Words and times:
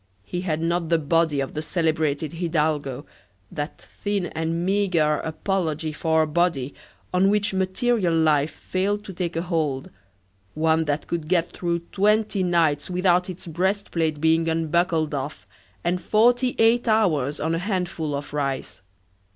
he 0.23 0.41
had 0.41 0.63
not 0.63 0.89
the 0.89 0.97
body 0.97 1.39
of 1.39 1.53
the 1.53 1.61
celebrated 1.61 2.33
hidalgo, 2.33 3.05
that 3.51 3.79
thin 4.01 4.25
and 4.33 4.65
meagre 4.65 5.17
apology 5.17 5.93
for 5.93 6.23
a 6.23 6.27
body, 6.27 6.73
on 7.13 7.29
which 7.29 7.53
material 7.53 8.11
life 8.11 8.49
failed 8.49 9.03
to 9.03 9.13
take 9.13 9.35
a 9.35 9.43
hold; 9.43 9.91
one 10.55 10.85
that 10.85 11.05
could 11.05 11.27
get 11.27 11.51
through 11.51 11.77
twenty 11.91 12.41
nights 12.41 12.89
without 12.89 13.29
its 13.29 13.45
breast 13.45 13.91
plate 13.91 14.19
being 14.19 14.49
unbuckled 14.49 15.13
off, 15.13 15.45
and 15.83 16.01
forty 16.01 16.55
eight 16.57 16.87
hours 16.87 17.39
on 17.39 17.53
a 17.53 17.59
handful 17.59 18.15
of 18.15 18.33
rice. 18.33 18.81